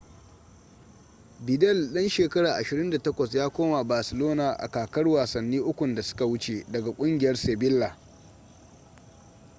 [1.45, 6.91] vidal dan shekara 28 ya koma barcelona a kakar wasanni ukun da suka wuce daga
[6.91, 7.97] kungiyar sevilla